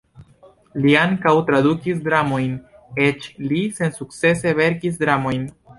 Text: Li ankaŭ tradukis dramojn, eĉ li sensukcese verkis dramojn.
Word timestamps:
Li 0.85 0.95
ankaŭ 1.01 1.33
tradukis 1.51 2.01
dramojn, 2.09 2.57
eĉ 3.09 3.31
li 3.53 3.65
sensukcese 3.81 4.59
verkis 4.65 5.03
dramojn. 5.07 5.49